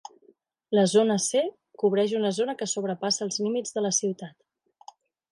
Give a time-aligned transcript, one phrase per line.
[0.75, 1.41] La zona C
[1.83, 4.97] cobreix una zona que sobrepassa els límits de la ciutat.